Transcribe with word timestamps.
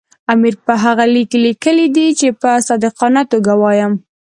امیر 0.33 0.55
په 0.65 0.73
هغه 0.83 1.05
لیک 1.13 1.27
کې 1.31 1.37
لیکلي 1.45 1.87
دي 1.95 2.07
چې 2.19 2.27
په 2.41 2.49
صادقانه 2.67 3.21
توګه 3.31 3.53
وایم. 3.61 3.93